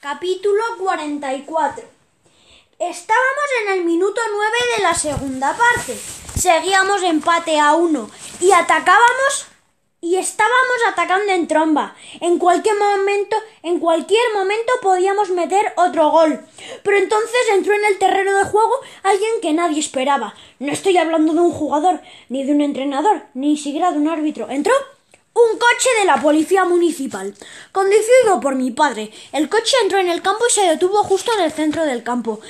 [0.00, 1.84] Capítulo 44
[2.78, 5.94] Estábamos en el minuto 9 de la segunda parte.
[6.38, 8.08] Seguíamos empate a uno
[8.40, 9.48] y atacábamos
[10.00, 11.94] y estábamos atacando en tromba.
[12.22, 16.46] En cualquier momento, en cualquier momento podíamos meter otro gol.
[16.82, 20.34] Pero entonces entró en el terreno de juego alguien que nadie esperaba.
[20.60, 24.48] No estoy hablando de un jugador, ni de un entrenador, ni siquiera de un árbitro.
[24.48, 24.72] Entró
[25.34, 27.34] un coche de la policía municipal,
[27.72, 29.12] conducido por mi padre.
[29.32, 32.40] El coche entró en el campo y se detuvo justo en el centro del campo.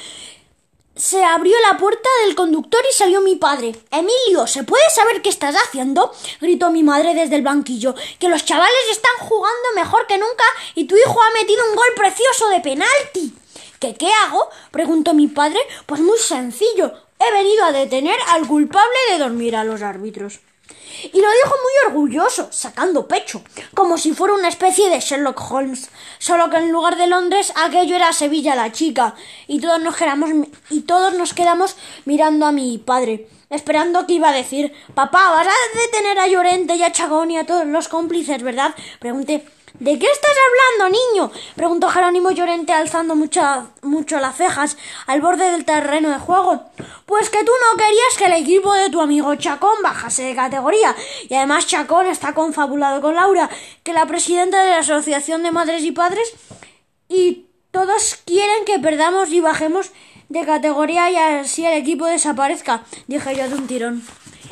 [0.96, 3.74] Se abrió la puerta del conductor y salió mi padre.
[3.90, 6.12] Emilio, ¿se puede saber qué estás haciendo?
[6.40, 7.94] gritó mi madre desde el banquillo.
[8.18, 10.44] Que los chavales están jugando mejor que nunca
[10.74, 13.34] y tu hijo ha metido un gol precioso de penalti.
[13.78, 14.50] ¿Qué qué hago?
[14.72, 15.60] preguntó mi padre.
[15.86, 16.92] Pues muy sencillo.
[17.18, 20.40] He venido a detener al culpable de dormir a los árbitros.
[21.12, 23.42] Y lo dijo muy orgulloso, sacando pecho,
[23.74, 27.96] como si fuera una especie de Sherlock Holmes, solo que en lugar de Londres aquello
[27.96, 29.14] era Sevilla la chica,
[29.46, 30.30] y todos nos quedamos
[30.68, 35.46] y todos nos quedamos mirando a mi padre, esperando que iba a decir Papá, vas
[35.46, 38.74] a detener a Llorente y a Chagón y a todos los cómplices, ¿verdad?
[38.98, 39.44] Pregunté
[39.78, 40.34] ¿De qué estás
[40.78, 41.30] hablando, niño?
[41.54, 46.64] preguntó Jerónimo Llorente alzando mucho las cejas al borde del terreno de juego.
[47.06, 50.69] Pues que tú no querías que el equipo de tu amigo Chacón bajase de categoría.
[51.28, 53.50] Y además Chacón está confabulado con Laura,
[53.82, 56.34] que la presidenta de la Asociación de Madres y Padres,
[57.08, 59.90] y todos quieren que perdamos y bajemos
[60.28, 64.02] de categoría y así el equipo desaparezca, dije yo de un tirón.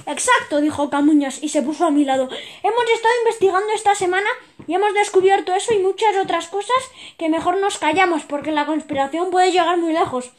[0.07, 2.29] Exacto, dijo Camuñas y se puso a mi lado.
[2.63, 4.29] Hemos estado investigando esta semana
[4.67, 6.77] y hemos descubierto eso y muchas otras cosas
[7.19, 10.33] que mejor nos callamos porque la conspiración puede llegar muy lejos.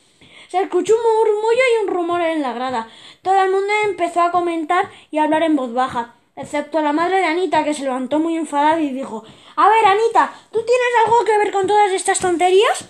[0.50, 2.88] Se escuchó un murmullo y un rumor en la grada.
[3.22, 7.18] Todo el mundo empezó a comentar y a hablar en voz baja, excepto la madre
[7.18, 9.24] de Anita, que se levantó muy enfadada y dijo
[9.56, 12.86] A ver, Anita, ¿tú tienes algo que ver con todas estas tonterías?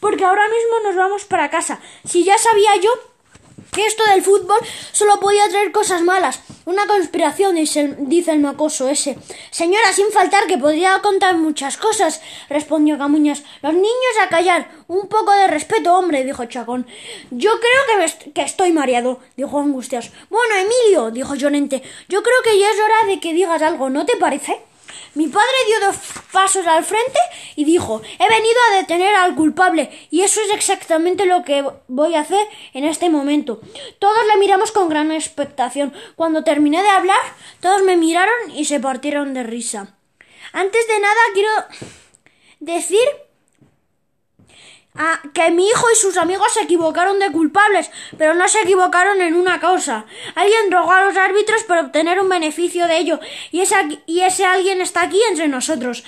[0.00, 1.80] Porque ahora mismo nos vamos para casa.
[2.04, 2.90] Si ya sabía yo
[3.70, 4.58] que esto del fútbol
[4.90, 6.40] solo podía traer cosas malas.
[6.66, 9.18] Una conspiración, dice el, macoso ese.
[9.50, 13.42] Señora, sin faltar que podría contar muchas cosas, respondió Camuñas.
[13.60, 14.70] Los niños a callar.
[14.88, 16.86] Un poco de respeto, hombre, dijo Chacón.
[17.30, 20.10] Yo creo que, que estoy mareado, dijo Angustias.
[20.30, 24.06] Bueno, Emilio, dijo Llorente, yo creo que ya es hora de que digas algo, ¿no
[24.06, 24.58] te parece?
[25.14, 25.96] Mi padre dio dos
[26.32, 27.18] pasos al frente
[27.56, 32.14] y dijo He venido a detener al culpable y eso es exactamente lo que voy
[32.14, 33.60] a hacer en este momento.
[33.98, 35.92] Todos le miramos con gran expectación.
[36.16, 37.20] Cuando terminé de hablar,
[37.60, 39.96] todos me miraron y se partieron de risa.
[40.52, 41.50] Antes de nada quiero
[42.60, 43.06] decir
[44.96, 49.20] Ah, que mi hijo y sus amigos se equivocaron de culpables, pero no se equivocaron
[49.20, 50.04] en una causa.
[50.36, 53.18] Alguien rogó a los árbitros para obtener un beneficio de ello,
[53.50, 53.74] y ese,
[54.06, 56.04] y ese alguien está aquí entre nosotros.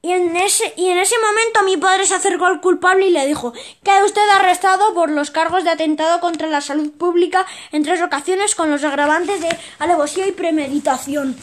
[0.00, 3.26] Y en, ese, y en ese momento mi padre se acercó al culpable y le
[3.26, 8.00] dijo Queda usted arrestado por los cargos de atentado contra la salud pública en tres
[8.00, 9.48] ocasiones con los agravantes de
[9.78, 11.36] alevosía y premeditación.